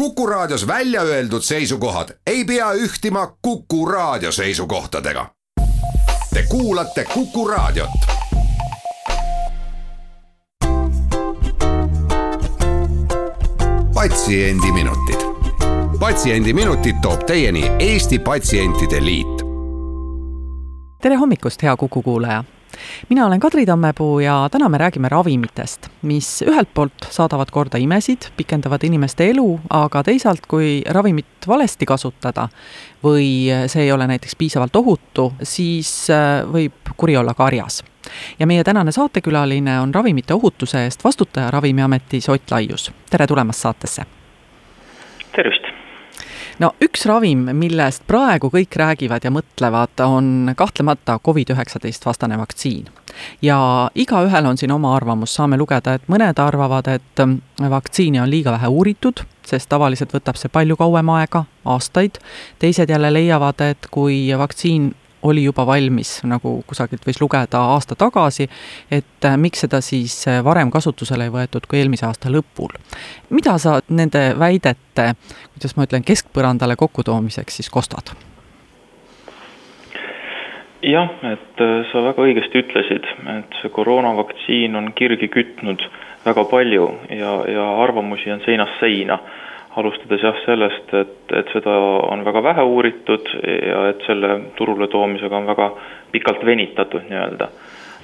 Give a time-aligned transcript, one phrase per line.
[0.00, 5.26] Kuku Raadios välja öeldud seisukohad ei pea ühtima Kuku Raadio seisukohtadega.
[6.34, 7.90] Te kuulate Kuku Raadiot.
[13.94, 15.20] patsiendiminutid,
[16.00, 19.42] Patsiendiminutid toob teieni Eesti Patsientide Liit.
[21.02, 22.44] tere hommikust, hea Kuku kuulaja
[23.08, 28.30] mina olen Kadri Tammepuu ja täna me räägime ravimitest, mis ühelt poolt saadavad korda imesid,
[28.36, 32.48] pikendavad inimeste elu, aga teisalt, kui ravimit valesti kasutada
[33.04, 37.82] või see ei ole näiteks piisavalt ohutu, siis äh, võib kuri olla karjas.
[38.38, 44.06] ja meie tänane saatekülaline on ravimite ohutuse eest vastutaja Ravimiametis Ott Laius, tere tulemast saatesse!
[45.36, 45.69] tervist!
[46.60, 52.88] No üks ravim, millest praegu kõik räägivad ja mõtlevad, on kahtlemata Covid-19 vastane vaktsiin.
[53.42, 57.24] ja igaühel on siin oma arvamus, saame lugeda, et mõned arvavad, et
[57.70, 62.20] vaktsiini on liiga vähe uuritud, sest tavaliselt võtab see palju kauem aega, aastaid,
[62.58, 68.48] teised jälle leiavad, et kui vaktsiin oli juba valmis, nagu kusagilt võis lugeda aasta tagasi,
[68.90, 72.74] et äh, miks seda siis äh, varem kasutusele ei võetud kui eelmise aasta lõpul.
[73.30, 75.14] mida sa nende väidete,
[75.54, 78.14] kuidas ma ütlen, keskpõrandale kokkutoomiseks siis kostad?
[80.82, 85.84] jah, et äh, sa väga õigesti ütlesid, et see koroonavaktsiin on kirgi kütnud
[86.24, 89.18] väga palju ja, ja arvamusi on seinast seina
[89.78, 91.74] alustades jah sellest, et, et seda
[92.10, 95.68] on väga vähe uuritud ja et selle turule toomisega on väga
[96.14, 97.50] pikalt venitatud nii-öelda.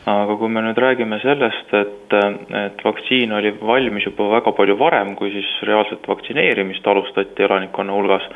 [0.06, 2.14] aga kui me nüüd räägime sellest, et,
[2.54, 8.28] et vaktsiin oli valmis juba väga palju varem, kui siis reaalset vaktsineerimist alustati elanikkonna hulgas,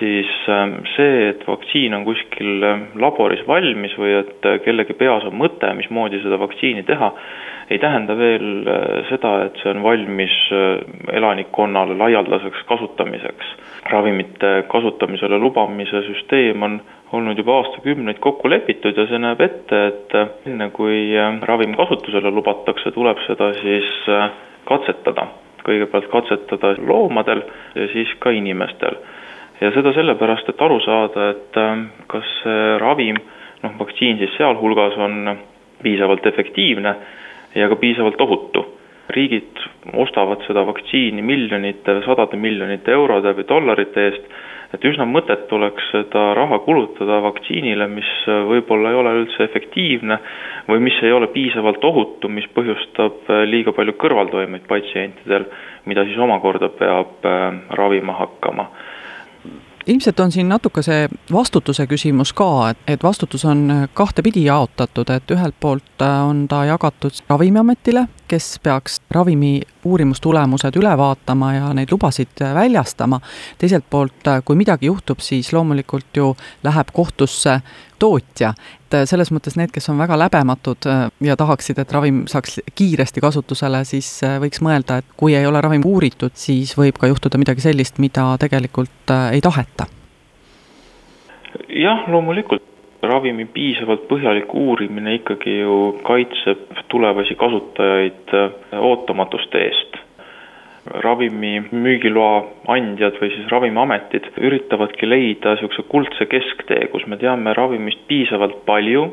[0.00, 2.66] siis ähm, see, et vaktsiin on kuskil
[2.98, 7.12] laboris valmis või et kellegi peas on mõte, mismoodi seda vaktsiini teha,
[7.70, 13.54] ei tähenda veel äh, seda, et see on valmis äh, elanikkonnale laialdaseks kasutamiseks.
[13.90, 16.80] ravimite kasutamisele lubamise süsteem on
[17.12, 21.10] olnud juba aastakümneid kokku lepitud ja see näeb ette, et äh, enne kui
[21.42, 23.90] ravim kasutusele lubatakse, tuleb seda siis
[24.64, 25.26] katsetada.
[25.66, 27.40] kõigepealt katsetada loomadel
[27.74, 29.00] ja siis ka inimestel
[29.60, 31.58] ja seda sellepärast, et aru saada, et
[32.06, 33.18] kas see ravim,
[33.64, 35.32] noh, vaktsiin siis sealhulgas on
[35.82, 36.94] piisavalt efektiivne
[37.56, 38.66] ja ka piisavalt ohutu.
[39.06, 39.60] riigid
[39.94, 44.24] ostavad seda vaktsiini miljonite, sadade miljonite eurode või dollarite eest,
[44.74, 48.10] et üsna mõttetu oleks seda raha kulutada vaktsiinile, mis
[48.50, 50.18] võib-olla ei ole üldse efektiivne
[50.66, 55.46] või mis ei ole piisavalt ohutu, mis põhjustab liiga palju kõrvaltoimeid patsientidel,
[55.86, 57.46] mida siis omakorda peab äh,
[57.78, 58.66] ravima hakkama
[59.86, 65.30] ilmselt on siin natuke see vastutuse küsimus ka, et, et vastutus on kahtepidi jaotatud, et
[65.30, 71.92] ühelt poolt äh, on ta jagatud Ravimiametile, kes peaks ravimi uurimustulemused üle vaatama ja neid
[71.92, 73.20] lubasid väljastama.
[73.58, 77.60] teiselt poolt, äh, kui midagi juhtub, siis loomulikult ju läheb kohtusse
[77.98, 78.54] tootja.
[78.86, 82.60] et äh, selles mõttes need, kes on väga läbematud äh, ja tahaksid, et ravim saaks
[82.74, 87.38] kiiresti kasutusele, siis võiks mõelda, et kui ei ole ravim uuritud, siis võib ka juhtuda
[87.38, 89.86] midagi sellist, mida tegelikult ei taheta.
[91.68, 95.76] jah, loomulikult ravimi piisavalt põhjalik uurimine ikkagi ju
[96.06, 98.34] kaitseb tulevasi kasutajaid
[98.80, 100.00] ootamatuste eest.
[101.02, 108.04] Ravimi müügiloa andjad või siis Ravimiametid üritavadki leida niisuguse kuldse kesktee, kus me teame ravimist
[108.06, 109.08] piisavalt palju,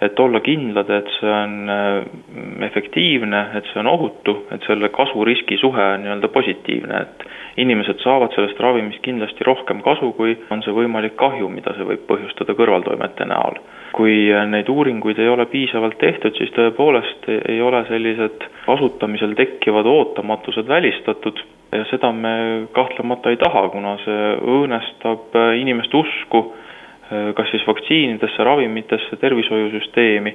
[0.00, 5.56] et olla kindlad, et see on äh, efektiivne, et see on ohutu, et selle kasu-riski
[5.60, 7.24] suhe on nii-öelda positiivne, et
[7.62, 12.04] inimesed saavad sellest ravimist kindlasti rohkem kasu, kui on see võimalik kahju, mida see võib
[12.10, 13.60] põhjustada kõrvaltoimete näol.
[13.96, 20.68] kui neid uuringuid ei ole piisavalt tehtud, siis tõepoolest ei ole sellised kasutamisel tekkivad ootamatused
[20.68, 21.40] välistatud
[21.72, 26.42] ja seda me kahtlemata ei taha, kuna see õõnestab inimeste usku
[27.08, 30.32] kas siis vaktsiinidesse, ravimitesse, tervishoiusüsteemi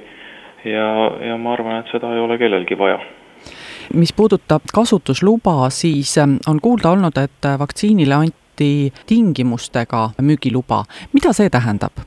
[0.64, 0.86] ja,
[1.28, 3.00] ja ma arvan, et seda ei ole kellelgi vaja
[3.94, 10.84] mis puudutab kasutusluba, siis ähm, on kuulda olnud, et äh, vaktsiinile anti tingimustega müügiluba.
[11.12, 12.04] mida see tähendab?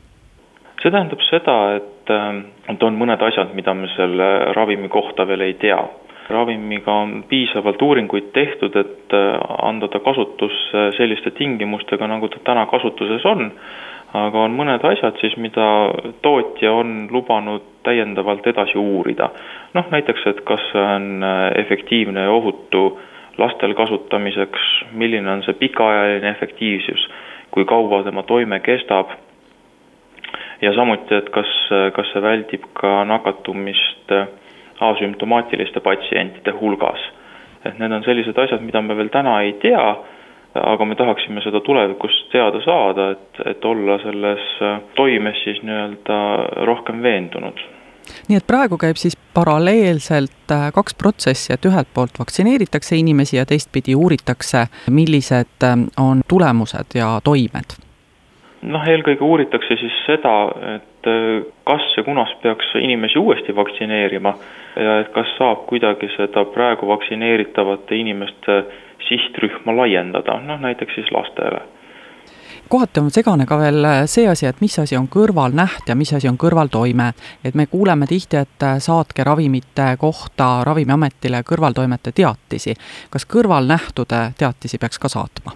[0.81, 5.41] see tähendab seda, et, ähm, et on mõned asjad, mida me selle ravimi kohta veel
[5.41, 5.83] ei tea.
[6.29, 12.65] ravimiga on piisavalt uuringuid tehtud, et äh, anda ta kasutusse selliste tingimustega, nagu ta täna
[12.65, 13.51] kasutuses on
[14.13, 15.65] aga on mõned asjad siis, mida
[16.21, 19.29] tootja on lubanud täiendavalt edasi uurida.
[19.73, 22.99] noh, näiteks, et kas see on äh, efektiivne ja ohutu
[23.37, 27.09] lastel kasutamiseks, milline on see pikaajaline efektiivsus,
[27.51, 29.11] kui kaua tema toime kestab,
[30.61, 31.51] ja samuti, et kas,
[31.95, 34.27] kas see väldib ka nakatumist äh,
[34.79, 37.11] asümptomaatiliste patsientide hulgas.
[37.65, 39.95] et need on sellised asjad, mida me veel täna ei tea
[40.55, 44.51] aga me tahaksime seda tulevikus teada saada, et, et olla selles
[44.95, 46.19] toimes siis nii-öelda
[46.69, 47.59] rohkem veendunud
[48.29, 53.45] nii et praegu käib siis paralleelselt äh, kaks protsessi, et ühelt poolt vaktsineeritakse inimesi ja
[53.45, 57.79] teistpidi uuritakse, millised äh, on tulemused ja toimed?
[58.65, 60.35] noh, eelkõige uuritakse siis seda,
[60.75, 64.33] et äh, kas ja kunas peaks inimesi uuesti vaktsineerima
[64.75, 68.63] ja et kas saab kuidagi seda praegu vaktsineeritavate inimeste
[69.07, 71.61] sihtrühma laiendada, noh näiteks siis lastele
[72.69, 76.13] kohati on segane ka veel äh, see asi, et mis asi on kõrvalnäht ja mis
[76.13, 77.11] asi on kõrvaltoime.
[77.45, 82.73] et me kuuleme tihti, et äh, saatke ravimite kohta Ravimiametile kõrvaltoimete teatisi.
[83.09, 85.53] kas kõrvalnähtude teatisi peaks ka saatma?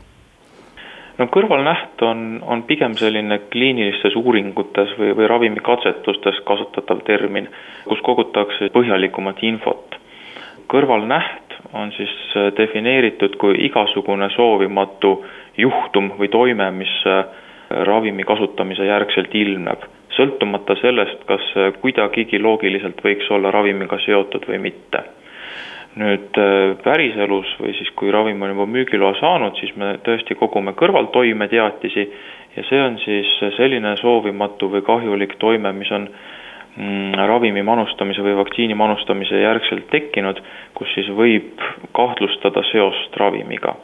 [1.18, 7.50] no kõrvalnäht on, on pigem selline kliinilistes uuringutes või, või ravimikatsetustes kasutatav termin,
[7.88, 9.96] kus kogutakse põhjalikumat infot.
[10.70, 15.14] kõrvalnäht on siis äh, defineeritud kui igasugune soovimatu
[15.58, 17.24] juhtum või toime, mis äh,
[17.70, 19.86] ravimi kasutamise järgselt ilmneb,
[20.16, 25.06] sõltumata sellest, kas see kuidagigi loogiliselt võiks olla ravimiga seotud või mitte.
[26.00, 30.74] nüüd äh, päriselus või siis, kui ravim on juba müügiloa saanud, siis me tõesti kogume
[30.78, 32.04] kõrvaltoimeteatisi
[32.56, 36.08] ja see on siis selline soovimatu või kahjulik toime, mis on
[37.30, 40.40] ravimi manustamise või vaktsiini manustamise järgselt tekkinud,
[40.78, 41.62] kus siis võib
[41.98, 43.76] kahtlustada seost ravimiga.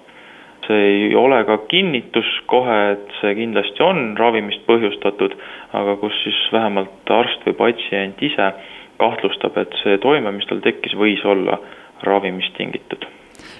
[0.65, 5.35] See ei ole ka kinnitus kohe, et see kindlasti on ravimist põhjustatud,
[5.73, 8.53] aga kus siis vähemalt arst või patsient ise
[8.97, 11.59] kahtlustab, et see toime, mis tal tekkis, võis olla
[12.07, 13.05] ravimist tingitud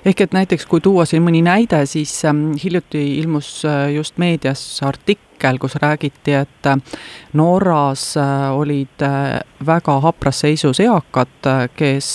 [0.05, 4.61] ehk et näiteks, kui tuua siin mõni näide, siis ähm, hiljuti ilmus äh, just meedias
[4.85, 7.01] artikkel, kus räägiti, et äh,
[7.33, 9.05] Norras äh, olid
[9.65, 12.09] väga hapras seisus eakad, kes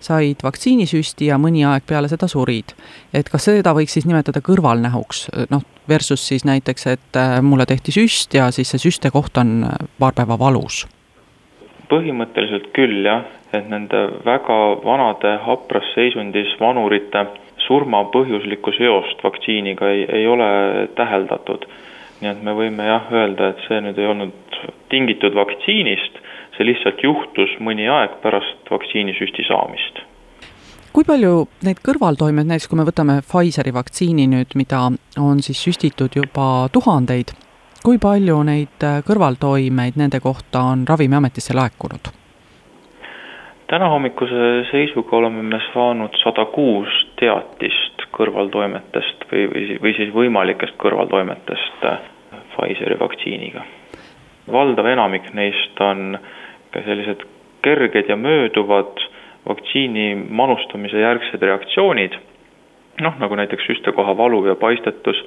[0.00, 2.76] said vaktsiinisüsti ja mõni aeg peale seda surid.
[3.12, 8.34] et kas seda võiks siis nimetada kõrvalnähuks, noh, versus siis näiteks, et mulle tehti süst
[8.34, 9.66] ja siis see süste koht on
[9.98, 10.86] paar päeva valus?
[11.92, 17.26] põhimõtteliselt küll jah, et nende väga vanade hapras seisundis vanurite
[17.66, 20.48] surma põhjuslikku seost vaktsiiniga ei, ei ole
[20.96, 21.66] täheldatud.
[22.22, 24.58] nii et me võime jah öelda, et see nüüd ei olnud
[24.92, 26.20] tingitud vaktsiinist,
[26.56, 30.04] see lihtsalt juhtus mõni aeg pärast vaktsiinisüsti saamist
[30.92, 34.84] kui palju neid kõrvaltoimeid, näiteks kui me võtame Pfizeri vaktsiini nüüd, mida
[35.18, 37.32] on siis süstitud juba tuhandeid,
[37.82, 42.12] kui palju neid kõrvaltoimeid nende kohta on Ravimiametisse laekunud?
[43.72, 51.86] Tänahommikuse seisuga oleme me saanud sada kuus teatist kõrvaltoimetest või, või, või siis võimalikest kõrvaltoimetest
[52.52, 53.62] Pfizeri vaktsiiniga.
[54.52, 56.18] valdav enamik neist on
[56.74, 57.24] ka sellised
[57.64, 59.00] kerged ja mööduvad
[59.48, 62.18] vaktsiini manustamise järgsed reaktsioonid,
[63.00, 65.24] noh, nagu näiteks süstekoha valu ja paistetus,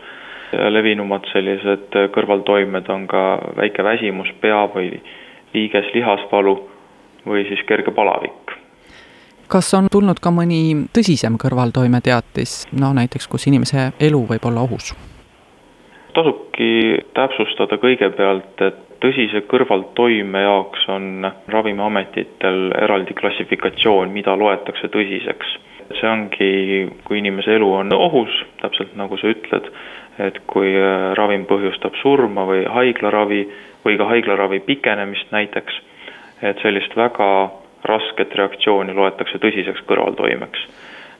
[0.69, 3.25] levinumad sellised kõrvaltoimed on ka
[3.57, 5.01] väike väsimus, pea või
[5.53, 6.59] liiges lihasvalu
[7.25, 8.55] või siis kerge palavik.
[9.47, 14.95] kas on tulnud ka mõni tõsisem kõrvaltoimeteatis, no näiteks, kus inimese elu võib olla ohus?
[16.15, 25.59] tasubki täpsustada kõigepealt, et tõsise kõrvaltoime jaoks on Ravimiametitel eraldi klassifikatsioon, mida loetakse tõsiseks.
[25.99, 26.47] see ongi,
[27.05, 29.67] kui inimese elu on ohus, täpselt nagu sa ütled,
[30.17, 30.71] et kui
[31.13, 33.41] ravim põhjustab surma või haiglaravi
[33.85, 35.77] või ka haiglaravi pikenemist näiteks
[36.41, 37.29] et sellist väga
[37.85, 40.67] rasket reaktsiooni loetakse tõsiseks kõrvaltoimeks.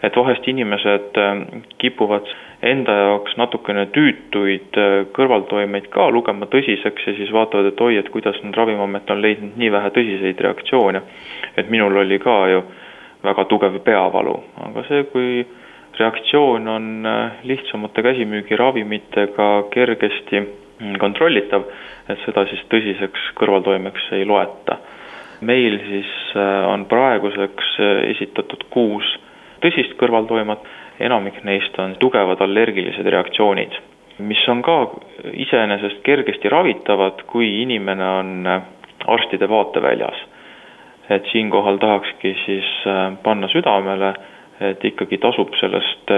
[0.04, 2.28] et vahest inimesed ähm, kipuvad
[2.62, 8.10] enda jaoks natukene tüütuid äh, kõrvaltoimeid ka lugema tõsiseks ja siis vaatavad, et oi, et
[8.14, 11.02] kuidas nüüd Ravimiamet on leidnud nii vähe tõsiseid reaktsioone.
[11.58, 12.64] et minul oli ka ju
[13.24, 14.36] väga tugev peavalu,
[14.68, 15.46] aga see, kui
[15.98, 20.44] reaktsioon on äh, lihtsamate käsimüügiravimitega kergesti
[21.00, 21.64] kontrollitav,
[22.10, 24.78] et seda siis tõsiseks kõrvaltoimeks ei loeta
[25.46, 29.08] meil siis äh, on praeguseks äh, esitatud kuus
[29.64, 30.62] tõsist kõrvaltoimet,
[31.06, 33.74] enamik neist on tugevad allergilised reaktsioonid,
[34.20, 34.78] mis on ka
[35.34, 38.62] iseenesest kergesti ravitavad, kui inimene on äh,
[39.18, 40.24] arstide vaateväljas.
[41.10, 42.70] et siinkohal tahakski siis
[43.24, 44.14] panna südamele,
[44.60, 46.10] et ikkagi tasub sellest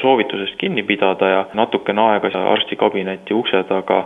[0.00, 4.02] soovitusest kinni pidada ja natukene aega arstikabineti ukse taga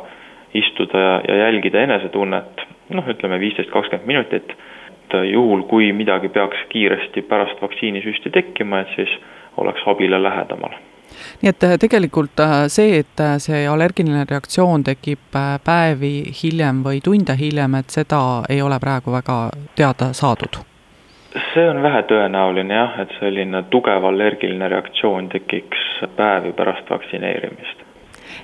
[0.55, 6.69] istuda ja, ja jälgida enesetunnet noh, ütleme viisteist, kakskümmend minutit, et juhul, kui midagi peaks
[6.69, 9.19] kiiresti pärast vaktsiinisüsti tekkima, et siis
[9.57, 10.79] oleks abile lähedamal
[11.43, 17.03] nii et äh, tegelikult äh, see, et äh, see allergiline reaktsioon tekib päevi hiljem või
[17.05, 19.39] tunde hiljem, et seda ei ole praegu väga
[19.77, 20.63] teada saadud?
[21.55, 27.90] see on vähetõenäoline jah, et selline tugev allergiline reaktsioon tekiks päevi pärast vaktsineerimist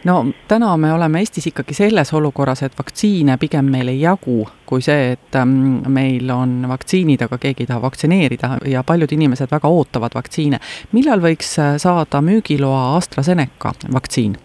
[0.04, 4.82] no täna me oleme Eestis ikkagi selles olukorras, et vaktsiine pigem meil ei jagu, kui
[4.84, 9.68] see, et ähm, meil on vaktsiinid, aga keegi ei taha vaktsineerida ja paljud inimesed väga
[9.68, 10.60] ootavad vaktsiine.
[10.92, 14.36] millal võiks äh, saada müügiloa AstraZeneca vaktsiin?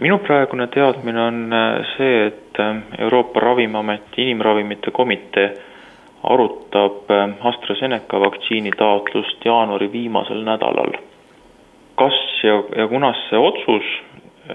[0.00, 5.54] minu praegune teadmine on äh, see, et äh, Euroopa Ravimiameti inimravimite komitee
[6.26, 7.10] arutab
[7.40, 10.96] AstraZeneca vaktsiini taotlust jaanuari viimasel nädalal.
[11.94, 13.84] kas ja, ja kunas see otsus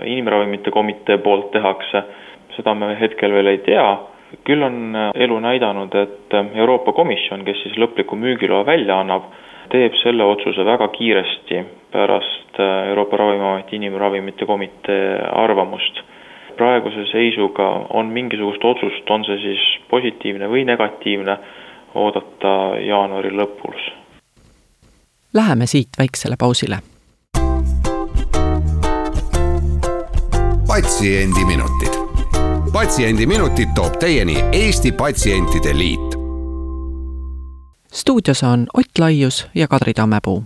[0.05, 2.03] inimravimite komitee poolt tehakse,
[2.55, 3.85] seda me hetkel veel ei tea,
[4.47, 9.27] küll on elu näidanud, et Euroopa Komisjon, kes siis lõpliku müügiloa välja annab,
[9.71, 16.01] teeb selle otsuse väga kiiresti pärast Euroopa Ravimiameti inimravimite komitee arvamust.
[16.57, 21.37] praeguse seisuga on mingisugust otsust, on see siis positiivne või negatiivne,
[21.95, 23.89] oodata jaanuari lõpus.
[25.33, 26.83] Läheme siit väiksele pausile
[30.71, 31.91] patsiendiminutid.
[32.73, 36.15] patsiendiminutid toob teieni Eesti Patsientide Liit.
[37.93, 40.43] stuudios on Ott Laius ja Kadri Tammepuu.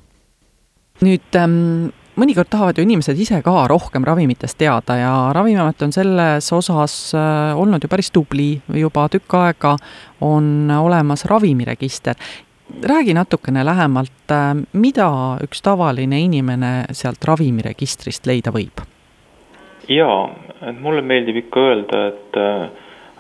[1.02, 6.50] nüüd ähm, mõnikord tahavad ju inimesed ise ka rohkem ravimitest teada ja Ravimiamet on selles
[6.54, 9.76] osas äh, olnud ju päris tubli, juba tükk aega
[10.22, 12.16] on olemas ravimiregister
[12.82, 18.82] räägi natukene lähemalt, äh, mida üks tavaline inimene sealt ravimiregistrist leida võib
[19.90, 20.30] jaa,
[20.70, 22.68] et mulle meeldib ikka öelda, et äh,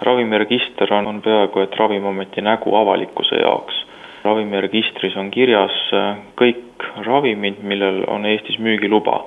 [0.06, 3.82] ravimiregister on, on peaaegu et Ravimiameti nägu avalikkuse jaoks.
[4.26, 9.26] ravimiregistris on kirjas äh, kõik ravimid, millel on Eestis müügiluba.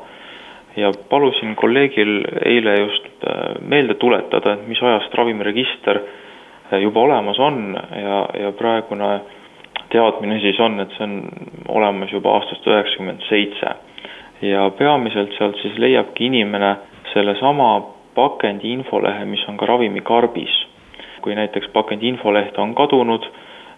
[0.76, 6.00] ja palusin kolleegil eile just äh, meelde tuletada, et mis ajast ravimiregister
[6.82, 9.20] juba olemas on ja, ja praegune
[9.90, 11.22] teadmine siis on, et see on
[11.68, 13.74] olemas juba aastast üheksakümmend seitse.
[14.42, 16.76] ja peamiselt sealt siis leiabki inimene
[17.12, 17.70] sellesama
[18.14, 20.64] pakendi infolehe, mis on ka ravimikarbis.
[21.22, 23.24] kui näiteks pakendi infoleht on kadunud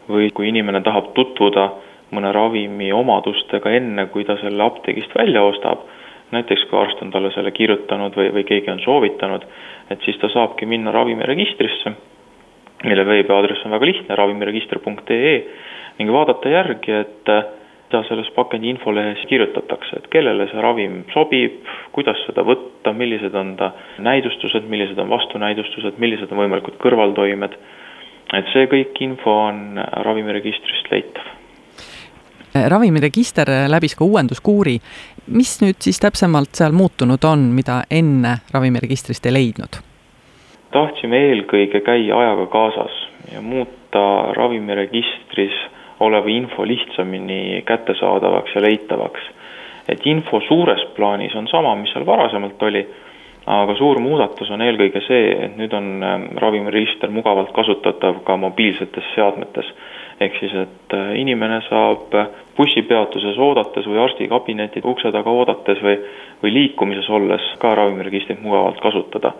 [0.08, 1.70] või kui inimene tahab tutvuda
[2.12, 5.87] mõne ravimi omadustega enne, kui ta selle apteegist välja ostab,
[6.34, 9.46] näiteks kui arst on talle selle kirjutanud või, või keegi on soovitanud,
[9.90, 11.94] et siis ta saabki minna ravimiregistrisse,
[12.84, 15.34] mille veebiaadress on väga lihtne, ravimiregister.ee
[15.99, 17.32] ning vaadata järgi, et
[17.90, 23.56] mida selles pakendi infolehes kirjutatakse, et kellele see ravim sobib, kuidas seda võtta, millised on
[23.59, 27.56] ta näidustused, millised on vastunäidustused, millised on võimalikud kõrvaltoimed.
[28.32, 31.25] et see kõik info on ravimiregistrist leitav.
[32.54, 34.78] ravimiregister läbis ka uuenduskuuri.
[35.26, 39.82] mis nüüd siis täpsemalt seal muutunud on, mida enne ravimiregistrist ei leidnud?
[40.70, 49.21] tahtsime eelkõige käia ajaga kaasas ja muuta ravimiregistris oleva info lihtsamini kättesaadavaks ja leitavaks.
[49.88, 52.85] et info suures plaanis on sama, mis seal varasemalt oli,
[53.47, 59.14] aga suur muudatus on eelkõige see, et nüüd on ähm, ravimiregister mugavalt kasutatav ka mobiilsetes
[59.14, 59.73] seadmetes.
[60.21, 62.14] ehk siis, et äh, inimene saab
[62.57, 65.97] bussipeatuses oodates või arstikabineti ukse taga oodates või,
[66.42, 69.33] või liikumises olles ka ravimiregistrit mugavalt kasutada.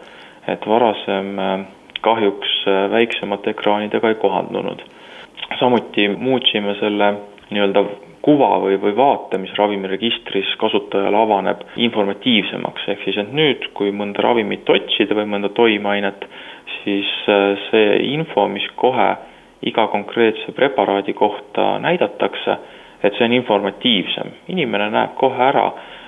[0.49, 1.61] et varasem äh,
[2.01, 4.83] kahjuks äh, väiksemate ekraanidega ei kohandunud
[5.59, 7.15] samuti muutsime selle
[7.51, 7.85] nii-öelda
[8.23, 14.23] kuva või, või vaate, mis ravimiregistris kasutajale avaneb, informatiivsemaks, ehk siis et nüüd, kui mõnda
[14.25, 16.27] ravimit otsida või mõnda toimeainet,
[16.83, 19.09] siis äh, see info, mis kohe
[19.67, 22.57] iga konkreetse preparaadi kohta näidatakse,
[23.03, 24.31] et see on informatiivsem.
[24.49, 25.67] inimene näeb kohe ära,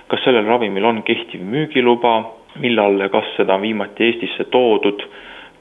[0.09, 2.15] kas sellel ravimil on kehtiv müügiluba,
[2.61, 5.01] millal ja kas seda on viimati Eestisse toodud,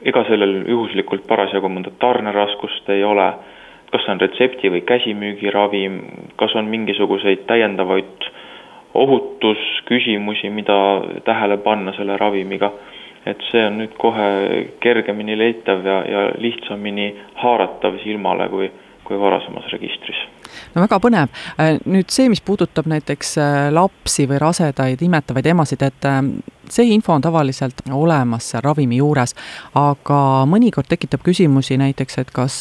[0.03, 3.27] ega sellel juhuslikult parasjagu mõnda tarneraskust ei ole
[3.91, 5.97] kas see on retsepti- või käsimüügiravim,
[6.39, 8.29] kas on mingisuguseid täiendavaid
[8.93, 10.77] ohutusküsimusi, mida
[11.25, 12.71] tähele panna selle ravimiga.
[13.25, 14.27] et see on nüüd kohe
[14.81, 18.71] kergemini leitav ja, ja lihtsamini haaratav silmale kui,
[19.11, 20.23] kui varasemas registris
[20.75, 21.31] no väga põnev.
[21.59, 26.19] Äh, nüüd see, mis puudutab näiteks äh, lapsi või rasedaid, imetavaid emasid, et äh,
[26.71, 29.35] see info on tavaliselt olemas seal ravimi juures,
[29.77, 32.57] aga mõnikord tekitab küsimusi näiteks, et kas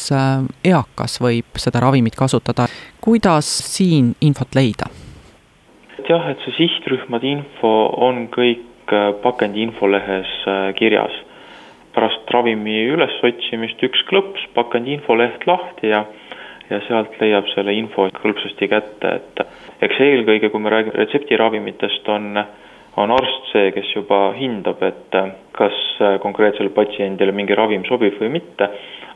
[0.67, 2.67] eakas võib seda ravimit kasutada.
[3.01, 4.91] kuidas siin infot leida?
[6.09, 7.71] jah, et see sihtrühmade info
[8.03, 8.91] on kõik
[9.23, 10.27] pakendi infolehes
[10.75, 11.13] kirjas.
[11.95, 16.03] pärast ravimi ülesotsimist üks klõps, pakendi infoleht lahti ja
[16.71, 19.43] ja sealt leiab selle info hõlpsasti kätte, et
[19.87, 22.39] eks eelkõige, kui me räägime retseptiravimitest, on,
[23.01, 25.19] on arst see, kes juba hindab, et
[25.57, 25.77] kas
[26.23, 28.69] konkreetsele patsiendile mingi ravim sobib või mitte,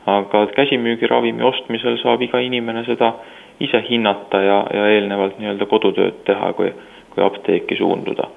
[0.06, 3.14] aga käsimüügiravimi ostmisel saab iga inimene seda
[3.60, 6.72] ise hinnata ja, ja eelnevalt nii-öelda kodutööd teha, kui,
[7.14, 8.28] kui apteeki suunduda.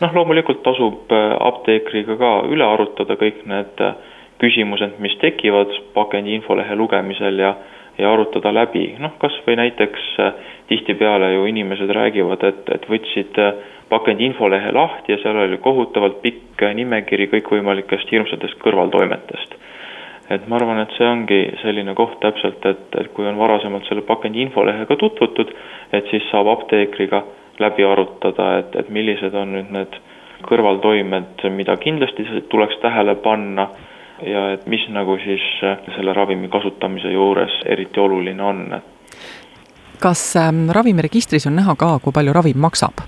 [0.00, 3.94] noh, loomulikult tasub äh, apteekriga ka üle arutada kõik need äh,
[4.42, 7.54] küsimused, mis tekivad pakendi infolehe lugemisel ja
[7.98, 10.32] ja arutada läbi, noh kas või näiteks äh,
[10.68, 13.38] tihtipeale ju inimesed räägivad, et, et võtsid
[13.88, 19.54] pakendi infolehe lahti ja seal oli kohutavalt pikk nimekiri kõikvõimalikest hirmsatest kõrvaltoimetest.
[20.32, 24.06] Et ma arvan, et see ongi selline koht täpselt, et, et kui on varasemalt selle
[24.08, 25.52] pakendi infolehega tutvutud,
[25.92, 27.20] et siis saab apteekriga
[27.60, 29.98] läbi arutada, et, et millised on nüüd need
[30.48, 33.68] kõrvaltoimed, mida kindlasti tuleks tähele panna
[34.26, 35.44] ja et mis nagu siis
[35.96, 38.80] selle ravimi kasutamise juures eriti oluline on.
[40.02, 43.04] kas ähm, ravimiregistris on näha ka, kui palju ravim maksab?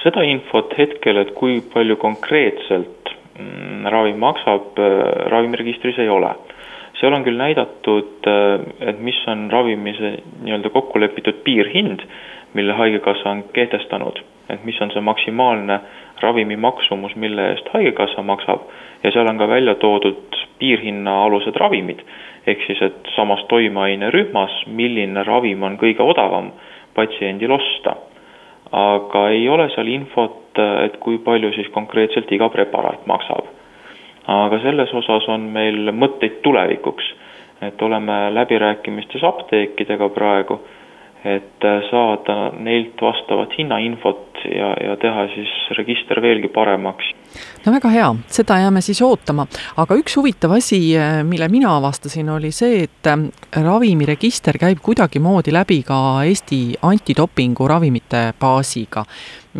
[0.00, 3.00] seda infot hetkel, et kui palju konkreetselt
[3.40, 6.34] Mm, ravim maksab, äh, ravimiregistris ei ole.
[7.00, 10.10] seal on küll näidatud, äh, et mis on ravimi see
[10.44, 12.02] nii-öelda kokku lepitud piirhind,
[12.54, 15.80] mille Haigekassa on kehtestanud, et mis on see maksimaalne
[16.20, 18.66] ravimi maksumus, mille eest Haigekassa maksab
[19.04, 22.00] ja seal on ka välja toodud piirhinna alused ravimid.
[22.46, 26.52] ehk siis, et samas toimeainerühmas, milline ravim on kõige odavam
[26.94, 27.96] patsiendil osta.
[28.72, 33.46] aga ei ole seal infot et kui palju siis konkreetselt iga preparaat maksab.
[34.26, 37.06] aga selles osas on meil mõtteid tulevikuks,
[37.62, 40.60] et oleme läbirääkimistes apteekidega praegu,
[41.24, 47.10] et saada neilt vastavat hinnainfot ja, ja teha siis register veelgi paremaks.
[47.66, 49.46] no väga hea, seda jääme siis ootama,
[49.76, 50.80] aga üks huvitav asi,
[51.28, 53.10] mille mina avastasin, oli see, et
[53.56, 59.04] ravimiregister käib kuidagimoodi läbi ka Eesti antidopingu ravimite baasiga.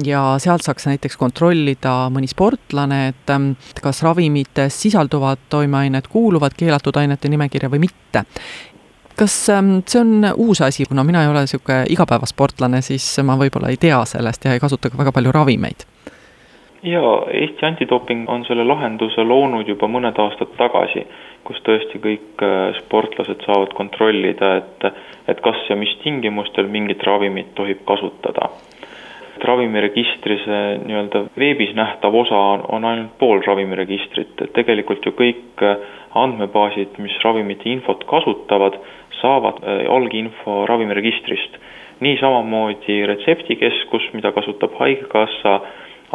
[0.07, 3.53] Ja sealt saaks näiteks kontrollida mõni sportlane, et ähm,
[3.83, 8.23] kas ravimites sisalduvad toimeained kuuluvad keelatud ainete nimekirja või mitte
[9.19, 13.73] kas ähm, see on uus asi, kuna mina ei ole niisugune igapäevasportlane, siis ma võib-olla
[13.73, 15.87] ei tea sellest ja ei kasuta ka väga palju ravimeid?
[16.83, 21.05] jaa, Eesti Antidoping on selle lahenduse loonud juba mõned aastad tagasi,
[21.45, 24.93] kus tõesti kõik äh, sportlased saavad kontrollida, et
[25.29, 28.49] et kas ja mis tingimustel mingit ravimit tohib kasutada
[29.41, 35.15] et ravimiregistri see nii-öelda veebis nähtav osa on, on ainult pool ravimiregistrit, et tegelikult ju
[35.17, 35.79] kõik äh,
[36.21, 38.77] andmebaasid, mis ravimite infot kasutavad,
[39.21, 41.57] saavad äh, alginfo ravimiregistrist.
[42.01, 45.59] nii samamoodi retseptikeskus, mida kasutab Haigekassa,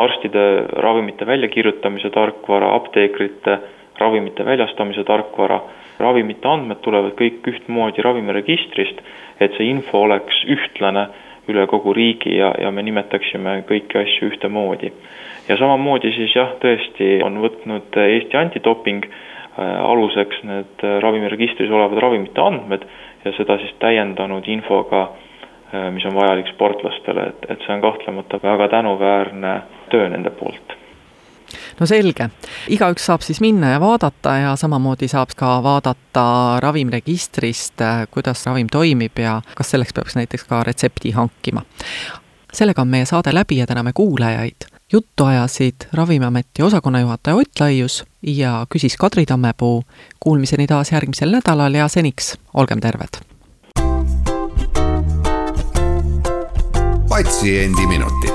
[0.01, 0.45] arstide
[0.81, 3.59] ravimite väljakirjutamise tarkvara, apteekrite
[3.99, 5.59] ravimite väljastamise tarkvara,
[5.99, 9.01] ravimite andmed tulevad kõik ühtmoodi ravimiregistrist,
[9.39, 11.05] et see info oleks ühtlane
[11.51, 14.91] üle kogu riigi ja, ja me nimetaksime kõiki asju ühtemoodi.
[15.49, 19.11] ja samamoodi siis jah, tõesti on võtnud Eesti antidoping äh,
[19.91, 22.87] aluseks need äh, ravimiregistris olevad ravimite andmed
[23.25, 25.09] ja seda siis täiendanud infoga,
[25.73, 29.59] äh, mis on vajalik sportlastele, et, et see on kahtlemata väga tänuväärne
[29.93, 30.64] töö nende poolt
[31.79, 32.29] no selge,
[32.71, 36.25] igaüks saab siis minna ja vaadata ja samamoodi saab ka vaadata
[36.63, 41.65] ravimregistrist, äh, kuidas ravim toimib ja kas selleks peaks näiteks ka retsepti hankima.
[42.53, 44.71] sellega on meie saade läbi ja täname kuulajaid.
[44.91, 49.83] juttu ajasid Ravimiameti osakonnajuhataja Ott Laius ja küsis Kadri Tammepuu.
[50.19, 53.35] Kuulmiseni taas järgmisel nädalal ja seniks olgem terved.
[57.09, 58.34] patsiendiminutid